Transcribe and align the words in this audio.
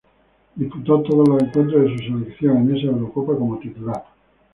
Disputó 0.55 1.03
todos 1.03 1.29
los 1.29 1.43
encuentros 1.43 1.83
de 1.83 1.95
su 1.95 2.03
selección 2.05 2.57
en 2.57 2.75
esa 2.75 2.87
Eurocopa 2.87 3.35
como 3.37 3.59
titular. 3.59 4.03